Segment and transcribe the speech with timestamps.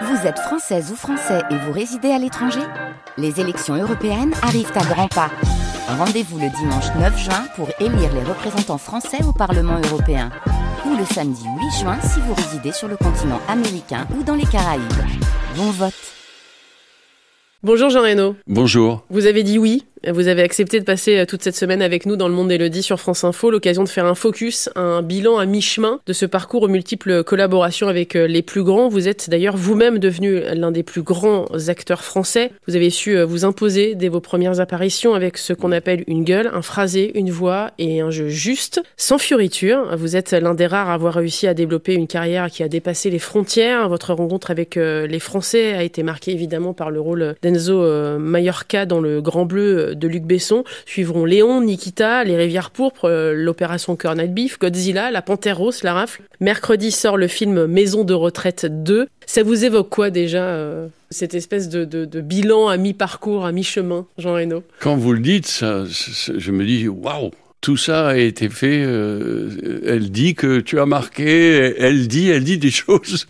[0.00, 2.60] Vous êtes française ou français et vous résidez à l'étranger
[3.18, 5.30] Les élections européennes arrivent à grands pas.
[5.86, 10.30] Rendez-vous le dimanche 9 juin pour élire les représentants français au Parlement européen.
[10.86, 14.46] Ou le samedi 8 juin si vous résidez sur le continent américain ou dans les
[14.46, 14.82] Caraïbes.
[15.56, 15.92] Bon vote
[17.62, 18.34] Bonjour Jean Reno.
[18.46, 19.04] Bonjour.
[19.10, 19.84] Vous avez dit oui?
[20.10, 22.82] Vous avez accepté de passer euh, toute cette semaine avec nous dans le monde d'Elodie
[22.82, 26.62] sur France Info, l'occasion de faire un focus, un bilan à mi-chemin de ce parcours
[26.62, 28.88] aux multiples collaborations avec euh, les plus grands.
[28.88, 32.50] Vous êtes d'ailleurs vous-même devenu l'un des plus grands acteurs français.
[32.66, 36.24] Vous avez su euh, vous imposer dès vos premières apparitions avec ce qu'on appelle une
[36.24, 39.96] gueule, un phrasé, une voix et un jeu juste, sans fioriture.
[39.96, 43.08] Vous êtes l'un des rares à avoir réussi à développer une carrière qui a dépassé
[43.10, 43.88] les frontières.
[43.88, 49.00] Votre rencontre avec les Français a été marquée évidemment par le rôle d'Enzo Mallorca dans
[49.00, 54.28] le Grand Bleu de Luc Besson suivront Léon, Nikita, Les Rivières Pourpres, euh, l'opération Cornet
[54.28, 56.22] Beef, Godzilla, La Panthère Rose, La Rafle.
[56.40, 59.08] Mercredi sort le film Maison de retraite 2.
[59.26, 64.34] Ça vous évoque quoi déjà euh, cette espèce de, bilan à mi-parcours, à mi-chemin, Jean
[64.34, 67.30] Reno Quand vous le dites, je me dis waouh
[67.62, 68.82] tout ça a été fait.
[68.84, 71.74] Euh, elle dit que tu as marqué.
[71.78, 73.26] Elle dit, elle dit des choses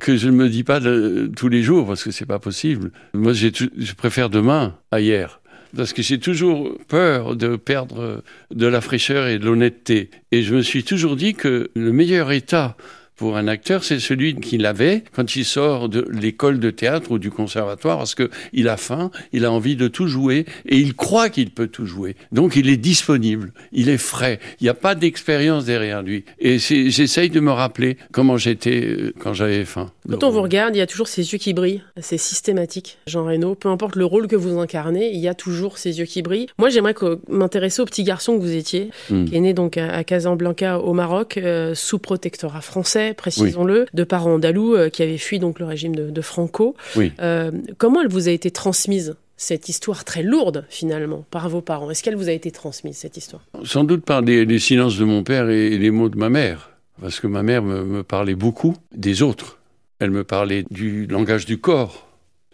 [0.00, 2.90] que je ne me dis pas tous les jours parce que c'est pas possible.
[3.14, 5.40] Moi, je préfère demain à hier
[5.76, 10.10] parce que j'ai toujours peur de perdre de la fraîcheur et de l'honnêteté.
[10.32, 12.76] Et je me suis toujours dit que le meilleur état
[13.16, 17.18] pour un acteur, c'est celui qu'il avait quand il sort de l'école de théâtre ou
[17.18, 21.30] du conservatoire, parce qu'il a faim, il a envie de tout jouer, et il croit
[21.30, 22.14] qu'il peut tout jouer.
[22.32, 26.24] Donc il est disponible, il est frais, il n'y a pas d'expérience derrière lui.
[26.38, 29.90] Et j'essaye de me rappeler comment j'étais euh, quand j'avais faim.
[30.08, 33.24] Quand on vous regarde, il y a toujours ces yeux qui brillent, c'est systématique, Jean
[33.24, 33.54] Reno.
[33.54, 36.48] Peu importe le rôle que vous incarnez, il y a toujours ces yeux qui brillent.
[36.58, 36.94] Moi, j'aimerais
[37.28, 39.24] m'intéresser au petit garçon que vous étiez, hmm.
[39.24, 44.34] qui est né donc à Casablanca au Maroc, euh, sous protectorat français précisons-le, de parents
[44.34, 46.74] andalous euh, qui avaient fui donc le régime de, Franco.
[46.96, 51.90] Euh, comment elle vous a été transmise cette histoire très lourde finalement par vos parents?
[51.90, 53.42] Est-ce qu'elle vous a été transmise cette histoire?
[53.64, 57.20] Sans doute par les, silences de mon père et les mots de ma mère, parce
[57.20, 59.58] que ma mère me, parlait beaucoup des autres.
[59.98, 62.06] Elle me parlait du langage du corps.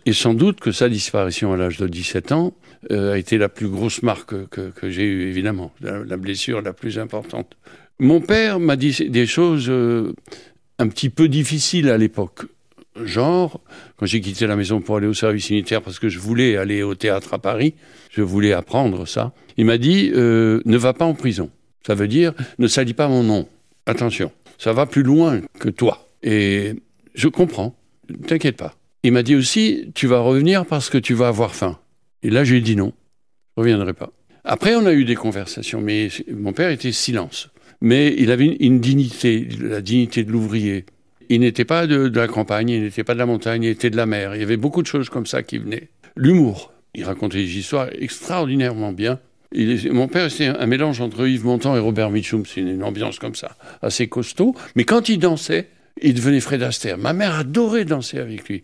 [0.04, 2.52] Et sans doute que sa disparition à l'âge de 17 ans
[2.90, 6.98] euh, a été la plus grosse marque que, j'ai eue, évidemment, la, blessure la plus
[6.98, 7.56] importante.
[8.02, 10.12] Mon père m'a dit des choses euh,
[10.80, 12.46] un petit peu difficiles à l'époque.
[13.00, 13.60] Genre,
[13.96, 16.82] quand j'ai quitté la maison pour aller au service militaire parce que je voulais aller
[16.82, 17.74] au théâtre à Paris,
[18.10, 21.48] je voulais apprendre ça, il m'a dit euh, ne va pas en prison.
[21.86, 23.48] Ça veut dire ne salis pas mon nom.
[23.86, 26.08] Attention, ça va plus loin que toi.
[26.24, 26.74] Et
[27.14, 27.76] je comprends,
[28.26, 28.74] t'inquiète pas.
[29.04, 31.78] Il m'a dit aussi tu vas revenir parce que tu vas avoir faim.
[32.24, 32.94] Et là, j'ai dit non,
[33.56, 34.10] je reviendrai pas.
[34.42, 37.48] Après, on a eu des conversations, mais mon père était silence
[37.82, 40.86] mais il avait une, dignité, la dignité de l'ouvrier.
[41.28, 43.96] Il n'était pas de, la campagne, il n'était pas de la montagne, il était de
[43.96, 44.34] la mer.
[44.36, 45.88] Il y avait beaucoup de choses comme ça qui venaient.
[46.16, 46.72] L'humour.
[46.94, 49.18] Il racontait des histoires extraordinairement bien.
[49.90, 52.44] mon père, c'était un mélange entre Yves Montand et Robert Mitchum.
[52.46, 54.54] C'est une ambiance comme ça, assez costaud.
[54.76, 55.68] Mais quand il dansait,
[56.00, 56.98] il devenait Fred Astaire.
[56.98, 58.62] Ma mère adorait danser avec lui.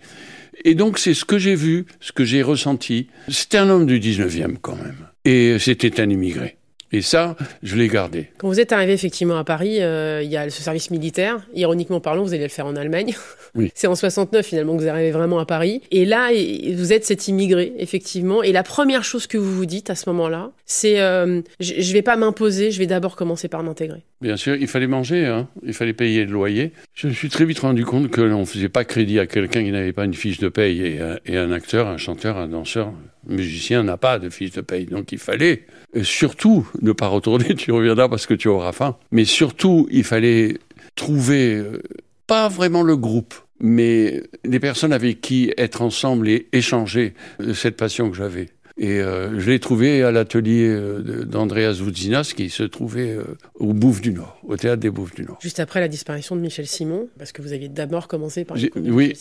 [0.64, 3.08] Et donc, c'est ce que j'ai vu, ce que j'ai ressenti.
[3.28, 5.08] C'était un homme du 19e quand même.
[5.24, 6.57] Et c'était un immigré.
[6.90, 8.28] Et ça, je l'ai gardé.
[8.38, 11.46] Quand vous êtes arrivé effectivement à Paris, euh, il y a ce service militaire.
[11.54, 13.14] Ironiquement parlant, vous allez le faire en Allemagne.
[13.54, 13.72] Oui.
[13.74, 15.80] C'est en 69 finalement que vous arrivez vraiment à Paris.
[15.90, 16.28] Et là,
[16.74, 18.42] vous êtes cet immigré, effectivement.
[18.42, 21.92] Et la première chose que vous vous dites à ce moment-là, c'est euh, je ne
[21.94, 24.04] vais pas m'imposer, je vais d'abord commencer par m'intégrer.
[24.20, 25.48] Bien sûr, il fallait manger, hein.
[25.64, 26.72] il fallait payer le loyer.
[26.94, 29.64] Je me suis très vite rendu compte que l'on ne faisait pas crédit à quelqu'un
[29.64, 30.82] qui n'avait pas une fiche de paye.
[30.82, 32.92] Et, euh, et un acteur, un chanteur, un danseur,
[33.28, 34.86] musicien n'a pas de fiche de paye.
[34.86, 35.66] Donc il fallait
[36.02, 38.96] surtout ne pas retourner, tu reviendras parce que tu auras faim.
[39.10, 40.58] Mais surtout, il fallait
[40.96, 41.82] trouver, euh,
[42.26, 47.14] pas vraiment le groupe, mais des personnes avec qui être ensemble et échanger
[47.54, 48.48] cette passion que j'avais.
[48.78, 53.16] Et euh, je l'ai trouvé à l'atelier euh, d'Andreas Voudzinas, qui se trouvait
[53.54, 55.38] au Bouffe du Nord, au théâtre des Bouffes du Nord.
[55.40, 59.14] Juste après la disparition de Michel Simon, parce que vous aviez d'abord commencé par Oui,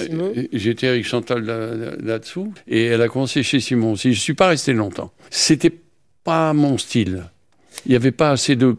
[0.53, 1.43] j'étais avec Chantal
[2.01, 4.13] là-dessous, et elle a commencé chez Simon aussi.
[4.13, 5.11] Je ne suis pas resté longtemps.
[5.29, 5.73] C'était
[6.23, 7.23] pas mon style.
[7.85, 8.75] Il n'y avait pas assez de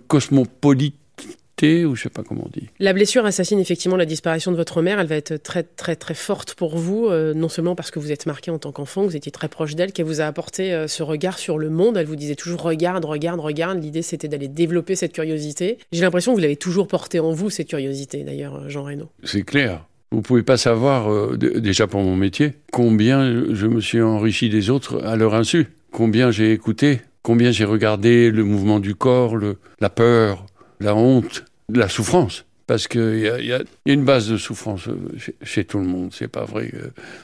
[1.63, 2.69] ou je sais pas comment on dit.
[2.79, 5.01] La blessure assassine effectivement la disparition de votre mère.
[5.01, 8.13] Elle va être très très très forte pour vous, euh, non seulement parce que vous
[8.13, 10.87] êtes marqué en tant qu'enfant, vous étiez très proche d'elle, qu'elle vous a apporté euh,
[10.87, 11.97] ce regard sur le monde.
[11.97, 13.83] Elle vous disait toujours regarde, regarde, regarde.
[13.83, 15.79] L'idée c'était d'aller développer cette curiosité.
[15.93, 19.11] J'ai l'impression que vous l'avez toujours portée en vous cette curiosité, d'ailleurs, Jean Reno.
[19.25, 19.85] C'est clair.
[20.11, 24.71] Vous pouvez pas savoir, euh, déjà pour mon métier, combien je me suis enrichi des
[24.71, 29.37] autres à leur insu, combien j'ai écouté, combien j'ai regardé le mouvement du corps,
[29.81, 30.47] la peur,
[30.81, 31.45] la honte,
[31.75, 32.45] la souffrance.
[32.67, 36.11] parce qu'il y, y, a une base de souffrance chez, chez tout le monde.
[36.13, 36.71] C'est pas vrai.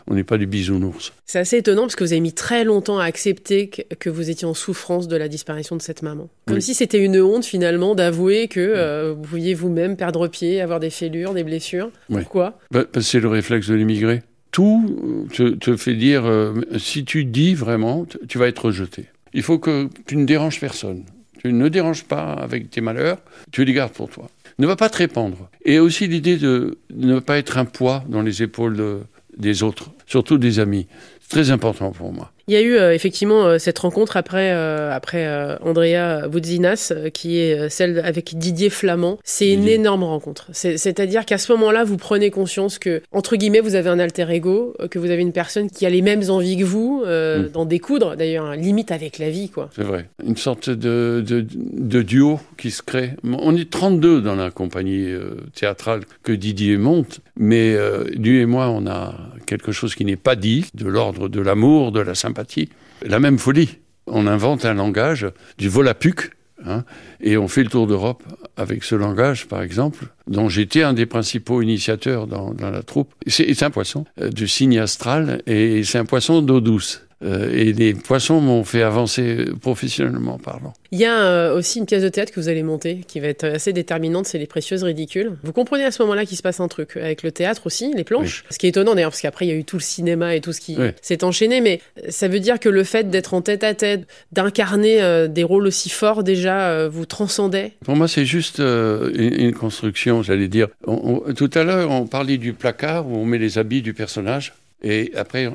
[0.06, 1.12] On n'est pas des bisounours.
[1.26, 4.30] C'est assez étonnant parce que vous avez mis très longtemps à accepter que, que vous
[4.30, 6.28] étiez en souffrance de la disparition de cette maman.
[6.46, 6.62] Comme Oui.
[6.62, 10.90] si c'était une honte finalement d'avouer que euh, vous pouviez vous-même perdre pied, avoir des
[10.90, 11.90] fêlures, des blessures.
[12.08, 12.22] Oui.
[12.22, 12.58] Pourquoi?
[12.70, 14.22] Bah, parce que c'est le réflexe de l'immigré.
[14.50, 19.06] Tout te, te fait dire, euh, si tu dis vraiment, tu vas être rejeté.
[19.34, 21.04] Il faut que tu ne déranges personne.
[21.42, 23.18] Tu ne déranges pas avec tes malheurs,
[23.50, 24.28] tu les gardes pour toi.
[24.58, 25.48] Ne va pas te répandre.
[25.64, 29.00] Et aussi l'idée de ne pas être un poids dans les épaules de-
[29.36, 30.86] des autres, surtout des amis.
[31.20, 32.30] C'est très important pour moi.
[32.46, 35.26] Il y a eu euh, effectivement euh, cette rencontre après, euh, après
[35.62, 39.18] Andrea Boudzinas, qui est celle avec Didier Flamand.
[39.24, 40.48] C'est une énorme rencontre.
[40.52, 44.26] C'est- C'est-à-dire qu'à ce moment-là, vous prenez conscience que, entre guillemets, vous avez un alter
[44.30, 47.48] ego, que vous avez une personne qui a les mêmes envies que vous, Mm.
[47.54, 49.70] d'en découdre, d'ailleurs, hein, limite avec la vie, quoi.
[49.74, 50.10] C'est vrai.
[50.26, 53.12] Une sorte de, de, de duo qui se crée.
[53.24, 55.08] On est 32 dans la compagnie
[55.54, 57.74] théâtrale que Didier monte, mais
[58.14, 59.14] lui et moi, on a
[59.46, 62.68] quelque chose qui n'est pas dit, de l'ordre de l'amour, de la sympathie,
[63.02, 63.78] la même folie.
[64.06, 65.26] On invente un langage
[65.58, 66.30] du volapuc,
[66.66, 66.84] hein,
[67.20, 68.22] et on fait le tour d'Europe
[68.56, 73.12] avec ce langage, par exemple, dont j'étais un des principaux initiateurs dans, dans la troupe.
[73.26, 77.03] C'est un poisson euh, du signe astral, et c'est un poisson d'eau douce.
[77.24, 80.74] Euh, et les poissons m'ont fait avancer euh, professionnellement parlant.
[80.92, 83.28] Il y a euh, aussi une pièce de théâtre que vous allez monter, qui va
[83.28, 85.32] être assez déterminante, c'est Les Précieuses Ridicules.
[85.42, 88.04] Vous comprenez à ce moment-là qu'il se passe un truc, avec le théâtre aussi, les
[88.04, 88.44] planches.
[88.50, 90.40] Ce qui est étonnant d'ailleurs, parce qu'après il y a eu tout le cinéma et
[90.40, 90.88] tout ce qui Oui.
[91.02, 91.80] s'est enchaîné, mais
[92.10, 96.22] ça veut dire que le fait d'être en tête-à-tête, d'incarner euh, des rôles aussi forts
[96.24, 97.72] déjà, vous transcendait.
[97.84, 100.68] Pour moi, c'est juste une, une construction, j'allais dire.
[100.86, 103.94] On- on- tout à l'heure, on parlait du placard où on met les habits du
[103.94, 104.52] personnage.
[104.86, 105.50] Et après,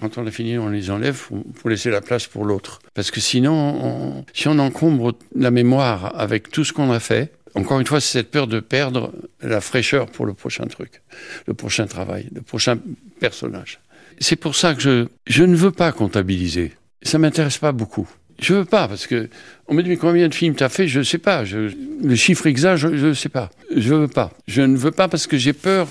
[0.00, 1.28] quand on a fini, on les enlève
[1.60, 2.80] pour, laisser la place pour l'autre.
[2.94, 7.32] Parce que sinon, on- si on encombre la mémoire avec tout ce qu'on a fait,
[7.54, 11.00] encore une fois, c'est cette peur de perdre la fraîcheur pour le prochain truc,
[11.46, 12.76] le prochain travail, le prochain
[13.20, 13.78] personnage.
[14.18, 16.72] C'est pour ça que je, ne veux pas comptabiliser.
[17.02, 18.08] Ça m'intéresse pas beaucoup.
[18.40, 19.28] Je veux pas, parce que
[19.68, 20.88] on me dit combien de films t'as fait?
[20.88, 21.44] Je sais pas.
[21.44, 23.50] Le chiffre exact, je ne sais pas.
[23.76, 24.32] Je veux pas.
[24.48, 25.86] Je ne veux pas parce que j'ai peur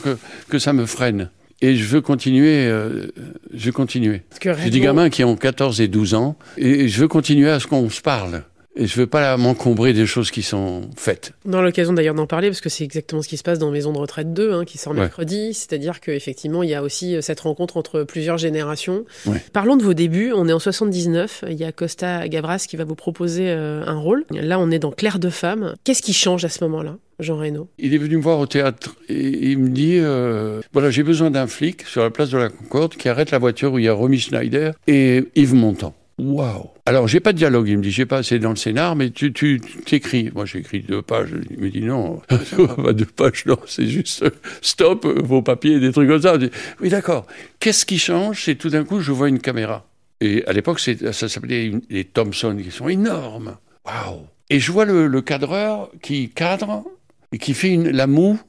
[0.50, 1.30] que ça me freine.
[1.62, 2.66] Et je veux continuer.
[2.68, 3.08] euh,
[3.54, 4.22] je veux continuer.
[4.42, 7.68] J'ai des gamins qui ont 14 et 12 ans et je veux continuer à ce
[7.68, 8.44] qu'on se parle.
[8.78, 11.34] Et je veux pas m'encombrer des choses qui sont faites.
[11.46, 13.70] On aura l'occasion d'ailleurs d'en parler parce que c'est exactement ce qui se passe dans
[13.70, 15.00] Maison de retraite 2 hein, qui sort Ouais.
[15.00, 15.54] mercredi.
[15.54, 19.04] C'est-à-dire qu'effectivement, il y a aussi euh, cette rencontre entre plusieurs générations.
[19.26, 19.44] Ouais.
[19.52, 20.32] Parlons de vos débuts.
[20.34, 21.44] On est en 79.
[21.50, 24.24] Il y a Costa Gavras qui va vous proposer euh, un rôle.
[24.32, 25.76] Là, on est dans Claire de femme.
[25.84, 28.96] Qu'est-ce qui change à ce moment-là, Jean Reno Il est venu me voir au théâtre
[29.10, 32.50] et il me dit euh, voilà, j'ai besoin d'un flic sur la place de la
[32.50, 35.96] Concorde qui arrête la voiture où il y a Romy Schneider et Yves Montand.
[36.22, 37.68] Waouh Alors, j'ai pas de dialogue.
[37.68, 40.30] Il me dit j'ai pas assez dans le scénar, mais tu tu t'écris.
[40.36, 41.34] Moi, j'écris deux pages.
[41.50, 42.22] Il me dit non,
[42.94, 44.26] deux pages, non, c'est juste
[44.62, 46.38] stop, vos papiers, des trucs comme ça.
[46.80, 47.26] Oui, d'accord.
[47.60, 48.44] Qu'est-ce qui change?
[48.44, 49.88] C'est tout d'un coup, je vois une caméra.
[50.20, 53.58] Et à l'époque, ça s'appelait les Thomson, qui sont énormes.
[53.86, 56.84] Waouh Et je vois le cadreur qui cadre
[57.32, 58.40] et qui fait une, la moue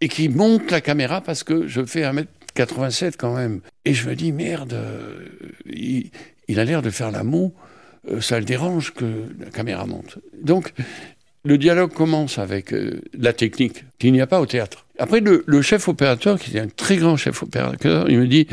[0.00, 3.60] et qui monte la caméra parce que je fais 1m87 quand même.
[3.84, 5.28] Et je me dis, merde, euh,
[5.66, 7.52] il, a l'air de faire la moue,
[8.10, 9.04] euh, ça le dérange que
[9.38, 10.18] la caméra monte.
[10.42, 10.72] Donc,
[11.44, 14.86] le dialogue commence avec euh, la technique qu'il n'y a pas au théâtre.
[14.98, 18.46] Après, le, le chef opérateur, qui est un très grand chef opérateur, il me dit,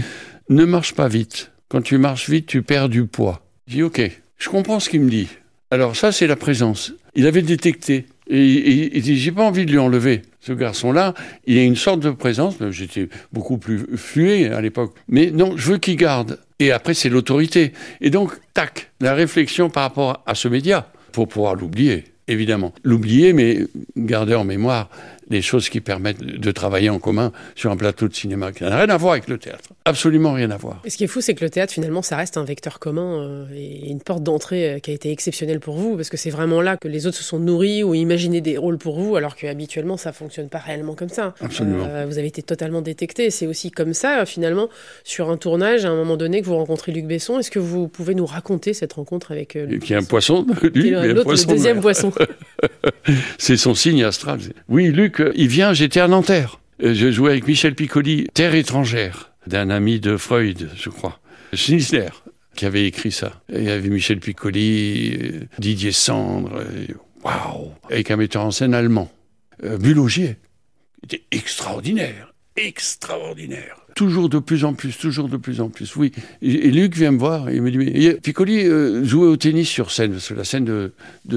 [0.49, 1.51] ne marche pas vite.
[1.67, 3.43] Quand tu marches vite, tu perds du poids.
[3.67, 4.01] Je dis, ok,
[4.37, 5.27] je comprends ce qu'il me dit.
[5.71, 6.93] Alors ça, c'est la présence.
[7.13, 8.07] Il avait détecté.
[8.29, 10.21] Et il dit, j'ai pas envie de lui enlever.
[10.39, 11.15] Ce garçon-là,
[11.47, 12.55] il a une sorte de présence.
[12.69, 14.93] J'étais beaucoup plus flué à l'époque.
[15.07, 16.39] Mais non, je veux qu'il garde.
[16.59, 17.73] Et après, c'est l'autorité.
[18.01, 22.73] Et donc, tac, la réflexion par rapport à ce média, pour pouvoir l'oublier, évidemment.
[22.83, 23.65] L'oublier, mais
[23.97, 24.89] garder en mémoire
[25.29, 28.75] les choses qui permettent de travailler en commun sur un plateau de cinéma qui n'a
[28.75, 29.69] rien à voir avec le théâtre.
[29.85, 30.81] Absolument rien à voir.
[30.85, 33.21] Et ce qui est fou, c'est que le théâtre, finalement, ça reste un vecteur commun
[33.21, 36.29] euh, et une porte d'entrée euh, qui a été exceptionnelle pour vous, parce que c'est
[36.29, 39.35] vraiment là que les autres se sont nourris ou imaginé des rôles pour vous, alors
[39.35, 41.33] que habituellement, ça fonctionne pas réellement comme ça.
[41.41, 41.85] Absolument.
[41.87, 43.29] Euh, vous avez été totalement détecté.
[43.29, 44.69] C'est aussi comme ça, finalement,
[45.03, 47.39] sur un tournage, à un moment donné, que vous rencontrez Luc Besson.
[47.39, 50.91] Est-ce que vous pouvez nous raconter cette rencontre avec Luc qui est un poisson, lui,
[50.91, 52.11] mais un le poisson de deuxième poisson.
[53.37, 54.39] C'est son signe astral.
[54.67, 56.59] Oui, Luc, il vient, j'étais à Nanterre.
[56.81, 61.19] Je jouais avec Michel Piccoli, Terre étrangère, d'un ami de Freud, je crois.
[61.53, 62.09] Schnitzler,
[62.55, 63.41] qui avait écrit ça.
[63.51, 66.63] Et il y avait Michel Piccoli, Didier Sandre,
[67.23, 69.11] waouh, avec un metteur en scène allemand.
[69.63, 70.37] Euh, Bulogier.
[71.03, 73.77] Était extraordinaire, extraordinaire.
[73.95, 76.11] Toujours de plus en plus, toujours de plus en plus, oui.
[76.41, 79.67] Et, Luc vient me voir et il me dit, mais Piccoli euh, jouait au tennis
[79.67, 80.91] sur scène, parce que la scène de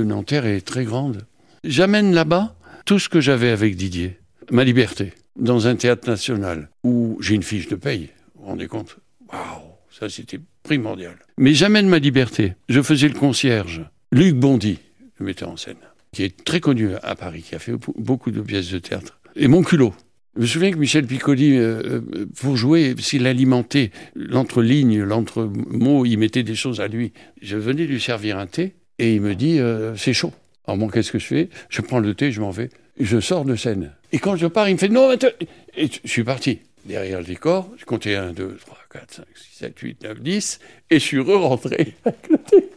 [0.05, 1.27] Nanterre est très grande.
[1.65, 4.19] J'amène là-bas tout ce que j'avais avec Didier.
[4.51, 8.11] ma liberté dans un théâtre national où j'ai une fiche de paye.
[8.35, 8.97] Vous vous rendez compte?
[9.33, 11.17] Waouh, ça c'était primordial.
[11.39, 12.55] Mais jamais de ma liberté.
[12.69, 13.83] Je faisais le concierge.
[14.11, 14.79] Luc Bondy,
[15.19, 15.77] le metteur en scène,
[16.12, 19.19] qui est très connu à Paris, qui a fait beaucoup de pièces de théâtre.
[19.37, 19.95] Et mon culot.
[20.37, 26.17] Je me souviens que Michel Piccoli, euh, euh, pour jouer, s'il alimentait l'entre-ligne, l'entre-mot, il
[26.17, 27.12] mettait des choses à lui.
[27.43, 30.33] Je venais lui servir un thé et il me dit euh, c'est chaud.
[30.66, 31.49] Alors bon, qu'est-ce que je fais?
[31.69, 32.71] Je prends le thé, je m'en vais.
[32.99, 33.92] Je sors de scène.
[34.12, 36.61] Et quand je pars, il me fait non, et je suis parti.
[36.85, 40.61] Derrière le décor, je comptais 1, 2, 3, 4, 5, 6, 7, 8, 9, 10,
[40.90, 41.95] et je suis re-rentré.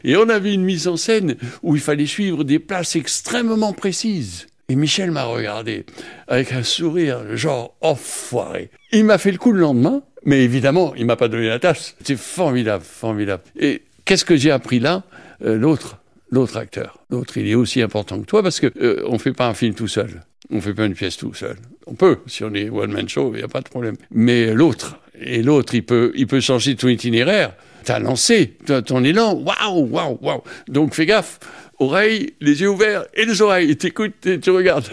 [0.03, 4.45] Et on avait une mise en scène où il fallait suivre des places extrêmement précises.
[4.69, 5.85] Et Michel m'a regardé
[6.27, 8.69] avec un sourire, genre enfoiré.
[8.91, 11.95] Il m'a fait le coup le lendemain, mais évidemment, il m'a pas donné la tasse.
[11.99, 13.43] C'était formidable, formidable.
[13.59, 15.03] Et qu'est-ce que j'ai appris là?
[15.43, 15.97] Euh, L'autre,
[16.35, 16.99] l'autre acteur.
[17.09, 19.73] L'autre, il est aussi important que toi parce que euh, on fait pas un film
[19.73, 20.21] tout seul.
[20.51, 21.55] On fait pas une pièce tout seul.
[21.87, 23.95] On peut, si on est one man show, il n'y a pas de problème.
[24.11, 27.53] Mais l'autre, et l'autre, il peut, il peut changer ton itinéraire.
[27.85, 29.33] T'as lancé ton élan.
[29.33, 30.41] Waouh, waouh, waouh.
[30.67, 31.39] Donc fais gaffe
[31.79, 33.75] oreilles, les yeux ouverts et les oreilles.
[33.75, 34.85] T'écoutes et tu regardes.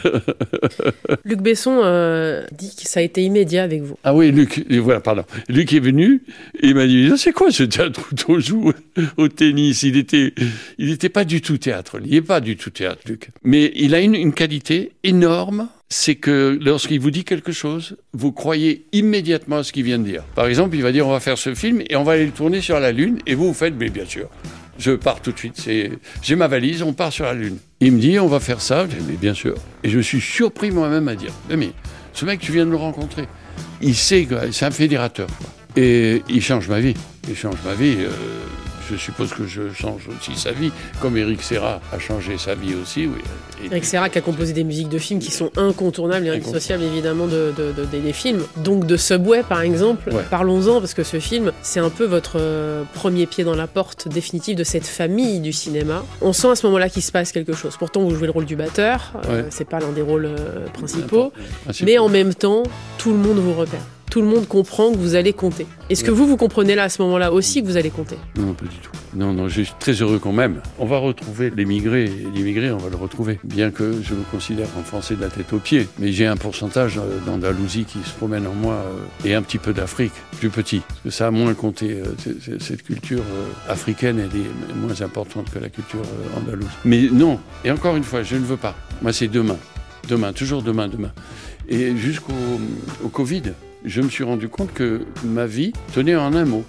[1.24, 3.96] Luc Besson euh, dit que ça a été immédiat avec vous.
[4.04, 5.24] Ah oui, Luc, voilà, pardon.
[5.48, 6.22] Luc est venu
[6.60, 8.72] et il m'a dit c'est quoi ce théâtre où on joue
[9.16, 9.82] au tennis?
[9.82, 10.34] Il était,
[10.78, 11.98] il n'était pas du tout théâtre.
[12.04, 13.28] Il n'est pas du tout théâtre, Luc.
[13.42, 18.32] Mais il a une, une qualité énorme c'est que lorsqu'il vous dit quelque chose, vous
[18.32, 20.24] croyez immédiatement à ce qu'il vient de dire.
[20.34, 22.32] Par exemple, il va dire on va faire ce film et on va aller le
[22.32, 24.28] tourner sur la Lune et vous vous faites mais bien sûr
[24.78, 25.68] je pars tout de suite.
[26.22, 27.58] J'ai ma valise, on part sur la Lune.
[27.80, 28.86] Il me dit, on va faire ça.
[29.08, 29.54] mais bien sûr.
[29.84, 31.72] Et je suis surpris moi-même à dire, mais
[32.12, 33.26] ce mec, tu viens de le rencontrer.
[33.80, 35.28] Il sait que c'est un fédérateur.
[35.76, 36.94] Et il change ma vie.
[37.28, 37.96] Il change ma vie.
[37.98, 38.10] Euh,
[38.96, 42.74] je suppose que je change aussi sa vie, comme Eric Serra a changé sa vie
[42.74, 43.06] aussi.
[43.06, 43.22] Oui.
[43.70, 47.26] Eric Serra qui a composé des musiques de films qui sont incontournables et indissociables évidemment
[47.26, 47.52] de,
[47.92, 48.42] des films.
[48.56, 52.82] Donc de Subway par exemple, parlons-en parce que ce film, c'est un peu votre euh,
[52.94, 56.04] premier pied dans la porte définitive de cette famille du cinéma.
[56.20, 57.76] On sent à ce moment-là qu'il se passe quelque chose.
[57.76, 61.32] Pourtant vous jouez le rôle du batteur, euh, c'est pas l'un des rôles euh, principaux,
[61.84, 62.62] mais en même temps,
[62.98, 63.82] tout le monde vous repère
[64.12, 65.66] tout le monde comprend que vous allez compter.
[65.88, 68.16] Est-ce que vous, vous comprenez là, à ce moment-là aussi, que vous allez compter?
[68.36, 68.90] Non, pas du tout.
[69.14, 70.60] Non, non, je suis très heureux quand même.
[70.78, 72.04] On va retrouver l'émigré.
[72.34, 73.40] L'immigré, on va le retrouver.
[73.42, 75.88] Bien que je me considère en français de la tête aux pieds.
[75.98, 79.56] Mais j'ai un pourcentage euh, d'Andalousie qui se promène en moi euh, et un petit
[79.56, 80.82] peu d'Afrique, plus petit.
[80.86, 82.02] Parce que ça a moins compté.
[82.02, 83.24] Euh, cette culture
[83.66, 86.02] africaine, elle est moins importante que la culture
[86.36, 86.68] andalouse.
[86.84, 88.74] Mais non, et encore une fois, je ne veux pas.
[89.00, 89.56] Moi, c'est demain.
[90.06, 91.12] Demain, toujours demain, demain.
[91.66, 92.34] Et jusqu'au
[93.02, 93.54] au Covid,
[93.84, 96.64] je me suis rendu compte que ma vie tenait en un mot.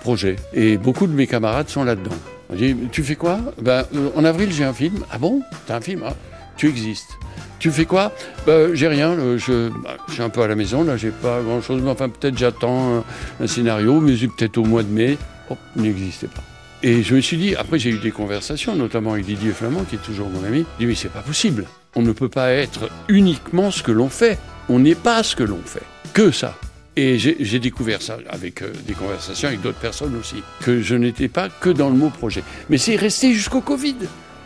[0.00, 0.36] Projet.
[0.54, 2.16] Et beaucoup de mes camarades sont là-dedans.
[2.50, 3.40] On dit, tu fais quoi?
[3.60, 5.04] Ben, euh, En avril, j'ai un film.
[5.10, 5.42] Ah bon?
[5.66, 6.14] T'as un film ah,
[6.56, 7.18] Tu existes.
[7.58, 8.12] Tu fais quoi?
[8.46, 9.16] Ben, J'ai rien.
[9.36, 10.82] Je, ben, je, suis un peu à la maison.
[10.82, 11.82] Là, j'ai pas grand-chose.
[11.82, 13.04] Mais enfin, peut-être j'attends
[13.40, 14.00] un, scénario.
[14.00, 15.18] Mais peut-être au mois de mai.
[15.50, 16.42] Oh, il n'existait pas.
[16.82, 19.96] Et je me suis dit, après j'ai eu des conversations, notamment avec Didier Flamand, qui
[19.96, 20.64] est toujours mon ami.
[20.78, 21.66] Il dit, mais c'est pas possible.
[21.96, 24.38] On ne peut pas être uniquement ce que l'on fait.
[24.68, 25.82] On n'est pas ce que l'on fait
[26.12, 26.56] que ça.
[26.96, 31.28] Et j'ai découvert ça avec euh, des conversations avec d'autres personnes aussi, que je n'étais
[31.28, 32.42] pas que dans le mot projet.
[32.70, 33.94] Mais c'est resté jusqu'au Covid.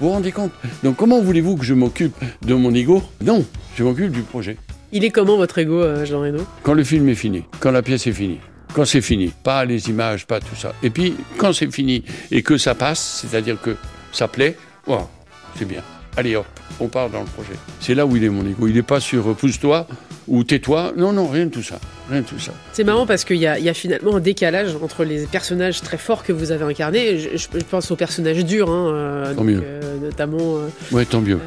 [0.00, 0.52] Vous vous rendez compte?
[0.82, 3.02] Donc comment voulez-vous que je m'occupe de mon ego?
[3.22, 4.58] Non, je m'occupe du projet.
[4.92, 6.46] Il est comment votre ego, euh, Jean Reno?
[6.62, 8.38] Quand le film est fini, quand la pièce est finie.
[8.74, 10.74] Quand c'est fini, pas les images, pas tout ça.
[10.82, 13.76] Et puis, quand c'est fini et que ça passe, c'est-à-dire que
[14.12, 14.56] ça plaît,
[15.56, 15.82] c'est bien.
[16.16, 16.46] Allez hop,
[16.80, 17.54] on part dans le projet.
[17.80, 18.66] C'est là où il est mon ego.
[18.66, 19.86] Il n'est pas sur euh, pousse-toi,
[20.28, 20.92] ou tais-toi.
[20.96, 21.78] Non, non, rien de tout ça.
[22.10, 22.52] Rien de tout ça.
[22.72, 26.24] C'est marrant parce qu'il y, y, a finalement un décalage entre les personnages très forts
[26.24, 27.18] que vous avez incarnés.
[27.18, 29.62] Je, pense aux personnages durs, hein, euh, tant mieux.
[29.62, 30.56] Euh, notamment.
[30.58, 31.38] Euh, ouais, tant mieux.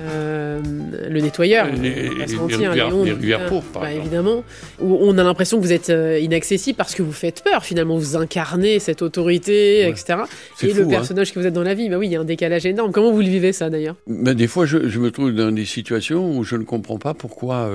[0.63, 4.43] Le nettoyeur, les, les, les, rivières pour, par bah, évidemment.
[4.81, 7.63] Où on a l'impression que vous êtes inaccessible parce que vous faites peur.
[7.63, 10.19] Finalement, vous incarnez cette autorité, etc.
[10.61, 10.87] Et le hein.
[10.87, 12.91] personnage que vous êtes dans la vie, bah oui, il y a un décalage énorme.
[12.91, 13.95] Comment vous le vivez ça d'ailleurs?
[14.07, 17.13] Bah, Des fois, je, je, me trouve dans des situations où je ne comprends pas
[17.13, 17.69] pourquoi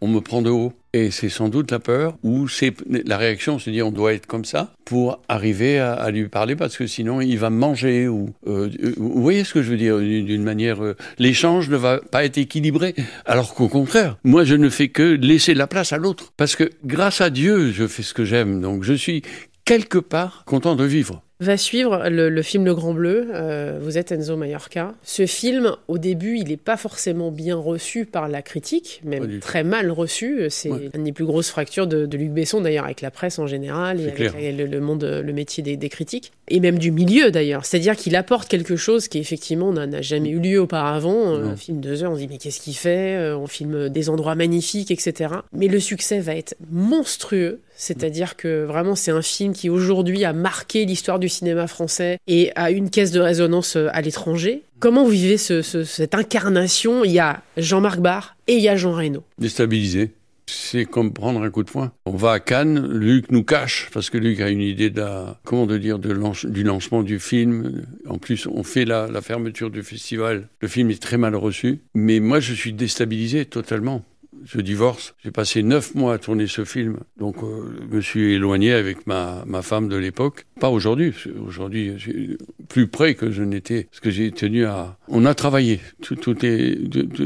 [0.00, 0.72] on me prend de haut.
[0.92, 2.74] Et c'est sans doute la peur ou c'est
[3.06, 6.76] la réaction, se dire on doit être comme ça pour arriver à, lui parler parce
[6.76, 10.42] que sinon il va manger ou euh, vous voyez ce que je veux dire d'une
[10.42, 12.94] manière euh, l'échange ne va pas être équilibré.
[13.24, 16.32] Alors qu'au contraire moi je ne fais que laisser la place à l'autre.
[16.36, 18.60] Parce que grâce à Dieu je fais ce que j'aime.
[18.60, 19.22] Donc je suis
[19.64, 23.28] quelque part content de vivre Va suivre le, film Le Grand Bleu.
[23.32, 24.94] Euh, vous êtes Enzo Mallorca.
[25.02, 29.64] Ce film, au début, il n'est pas forcément bien reçu par la critique, même très
[29.64, 30.44] mal reçu.
[30.50, 34.00] C'est une des plus grosses fractures de, Luc Besson, d'ailleurs, avec la presse en général
[34.00, 36.32] et avec le, monde, le métier des, critiques.
[36.48, 37.64] Et même du milieu, d'ailleurs.
[37.64, 41.36] C'est-à-dire qu'il apporte quelque chose qui, effectivement, n'a jamais eu lieu auparavant.
[41.36, 43.88] Un film de deux heures, on se dit, mais qu'est-ce qu'il fait euh, On filme
[43.88, 45.36] des endroits magnifiques, etc.
[45.54, 47.60] Mais le succès va être monstrueux.
[47.80, 52.52] C'est-à-dire que vraiment, c'est un film qui aujourd'hui a marqué l'histoire du cinéma français et
[52.56, 54.62] a une caisse de résonance euh, à l'étranger.
[54.78, 57.04] Comment vous vivez cette incarnation?
[57.04, 59.22] Il y a Jean-Marc Barr et il y a Jean Reno.
[59.38, 60.12] Déstabilisé.
[60.46, 61.92] C'est comme prendre un coup de poing.
[62.06, 65.04] On va à Cannes, Luc nous cache, parce que Luc a une idée de
[65.44, 67.84] comment de dire, du lancement du film.
[68.08, 70.48] En plus, on fait la fermeture du festival.
[70.60, 71.80] Le film est très mal reçu.
[71.94, 74.02] Mais moi, je suis déstabilisé totalement
[74.44, 75.14] je divorce.
[75.22, 79.06] J'ai passé neuf mois à tourner ce film, donc euh, je me suis éloigné avec
[79.06, 80.46] ma, ma femme de l'époque.
[80.60, 81.14] Pas aujourd'hui,
[81.46, 82.36] aujourd'hui
[82.68, 84.96] plus près que je n'étais, parce que j'ai tenu à...
[85.08, 86.18] On a travaillé, tout,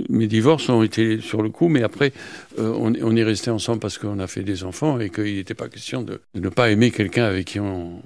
[0.09, 2.13] mes divorces ont été sur le coup, mais après,
[2.59, 5.69] euh, on, est resté ensemble parce qu'on a fait des enfants et qu'il n'était pas
[5.69, 8.01] question de, ne pas aimer quelqu'un avec qui on,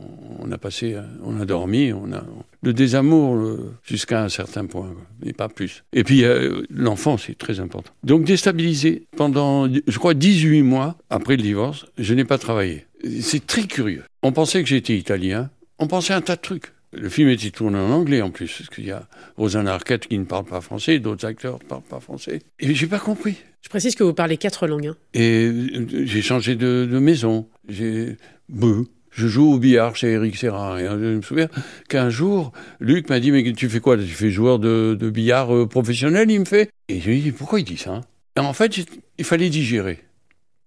[0.51, 2.25] a passé, on a dormi, on a...
[2.63, 4.93] Le désamour euh, jusqu'à un certain point,
[5.25, 5.85] mais pas plus.
[5.93, 6.25] Et puis,
[6.71, 7.93] l'enfant, c'est très important.
[8.03, 12.87] Donc, déstabiliser pendant, je crois, 18 mois après le divorce, je n'ai pas travaillé.
[13.21, 14.03] C'est très curieux.
[14.23, 16.73] On pensait que j'étais italien, on pensait un tas de trucs.
[16.93, 20.19] Le film était tourné en anglais en plus, parce qu'il y a Rosanna Arquette qui
[20.19, 22.41] ne parle pas français, d'autres acteurs ne parlent pas français.
[22.61, 23.37] Et j'ai pas compris.
[23.61, 24.87] Je précise que vous parlez quatre langues.
[24.87, 24.97] Hein.
[25.13, 25.53] Et
[26.05, 27.47] j'ai changé de, maison.
[27.69, 28.17] J'ai
[29.11, 30.81] je joue au billard chez Eric Serra.
[30.81, 31.49] Et je me souviens
[31.89, 33.97] qu'un jour, Luc m'a dit Mais tu fais quoi?
[33.97, 36.71] Tu fais joueur de, billard euh, professionnel Il me fait.
[36.89, 38.01] Et je lui ai dit Pourquoi il dit ça?
[38.45, 38.79] En fait,
[39.19, 40.01] il fallait digérer.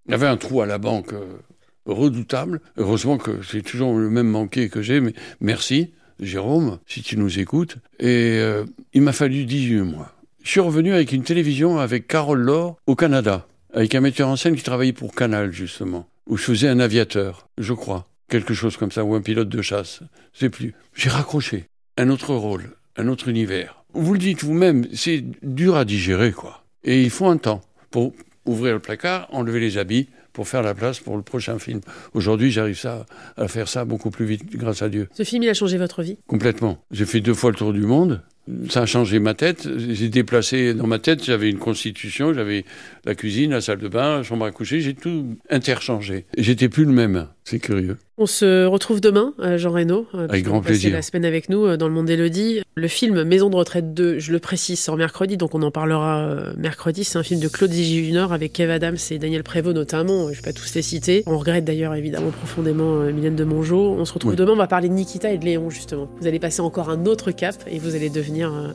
[0.08, 1.38] Il y avait un trou à la banque euh,
[1.86, 2.62] redoutable.
[2.78, 7.40] Heureusement que c'est toujours le même manqué que j'ai, mais merci, Jérôme, si tu nous
[7.40, 7.78] écoutes.
[8.00, 10.12] Et euh, il m'a fallu 18 mois.
[10.44, 14.36] Je suis revenu avec une télévision avec Carole Laure au Canada, avec un metteur en
[14.36, 18.08] scène qui travaillait pour Canal, justement, où je faisais un aviateur, je crois.
[18.28, 20.02] Quelque chose comme ça, ou un pilote de chasse.
[20.34, 20.74] Je sais plus.
[20.96, 21.66] J'ai raccroché.
[21.98, 23.84] Un autre rôle, un autre univers.
[23.94, 26.61] Vous le dites vous-même, c'est dur à digérer, quoi.
[26.84, 28.14] Et il faut un temps pour
[28.46, 31.82] ouvrir le placard, enlever les habits, pour faire la place pour le prochain film.
[32.14, 33.06] Aujourd'hui, j'arrive ça,
[33.38, 35.10] à faire ça beaucoup plus vite, grâce à Dieu.
[35.14, 36.18] Ce film, il a changé votre vie?
[36.28, 36.84] Complètement.
[36.92, 38.22] J'ai fait deux fois le tour du monde.
[38.70, 39.68] Ça a changé ma tête.
[39.78, 42.66] J'ai déplacé dans ma tête, j'avais une constitution, j'avais
[43.06, 46.26] la cuisine, la salle de bain, la chambre à coucher, j'ai tout interchangé.
[46.38, 47.28] J'étais plus le même.
[47.44, 47.98] C'est curieux.
[48.22, 50.06] On se retrouve demain, euh, Jean Reno.
[50.14, 50.94] Euh, avec grand plaisir.
[50.94, 52.62] la semaine avec nous euh, dans le monde d'Elodie.
[52.76, 56.36] Le film Maison de retraite 2, je le précise, sort mercredi, donc on en parlera
[56.56, 57.04] mercredi.
[57.04, 60.30] C'est un film de Claude Junior avec Kev Adams et Daniel Prévost notamment.
[60.32, 61.24] Je vais pas tous les citer.
[61.26, 63.96] On regrette d'ailleurs évidemment profondément Mylène de Mongeau.
[63.98, 66.08] On se retrouve demain, on va parler de Nikita et de Léon justement.
[66.22, 68.74] Vous allez passer encore un autre cap et vous allez devenir mm.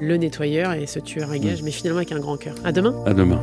[0.00, 1.64] le nettoyeur et ce tueur à gage, mm.
[1.64, 2.56] mais finalement avec un grand cœur.
[2.64, 2.96] À demain.
[3.06, 3.40] À demain.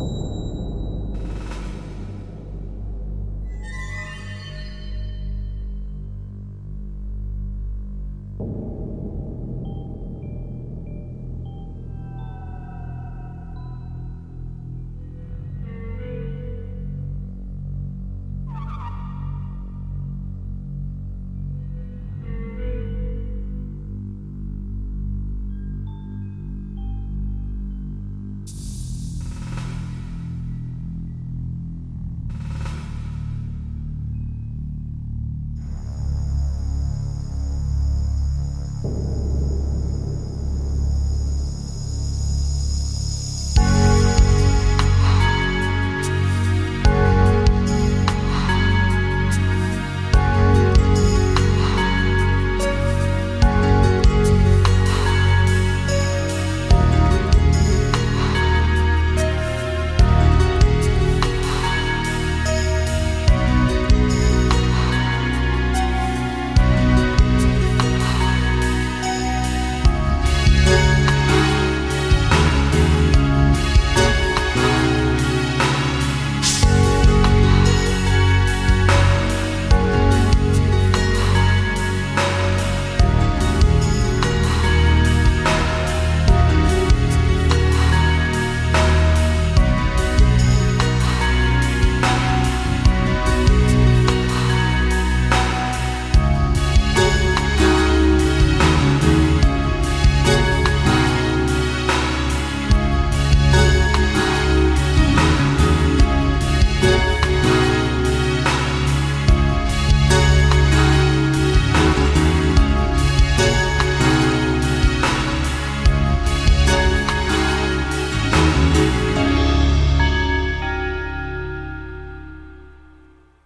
[0.00, 0.27] you